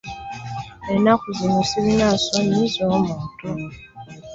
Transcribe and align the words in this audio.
Ennaku 0.93 1.27
zino 1.37 1.59
sirina 1.69 2.07
nsonyi 2.15 2.61
z'omu 2.73 3.13
bantu. 3.37 3.57